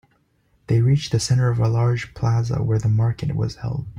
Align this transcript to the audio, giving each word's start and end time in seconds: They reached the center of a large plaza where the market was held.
They 0.65 0.81
reached 0.81 1.11
the 1.11 1.19
center 1.19 1.49
of 1.51 1.59
a 1.59 1.67
large 1.69 2.15
plaza 2.15 2.63
where 2.63 2.79
the 2.79 2.89
market 2.89 3.35
was 3.35 3.57
held. 3.57 3.85